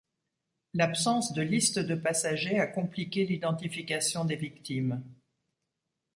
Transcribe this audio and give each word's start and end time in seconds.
L'absence 0.73 1.31
de 1.31 1.43
liste 1.43 1.77
de 1.77 1.93
passagers 1.93 2.59
a 2.59 2.65
compliqué 2.65 3.23
l'identification 3.23 4.25
des 4.25 4.35
victimes. 4.35 5.03